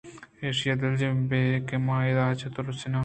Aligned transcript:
ایشیءَ 0.43 0.79
دلجم 0.81 1.15
بہ 1.29 1.29
بئےکہ 1.29 1.75
من 1.85 1.99
اچ 2.25 2.39
تو 2.53 2.59
نہ 2.65 2.71
تُرساں 2.73 2.99